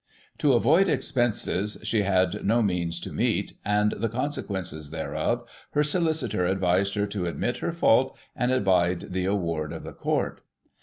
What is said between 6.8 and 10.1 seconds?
her to admit her fault, and abide the award of the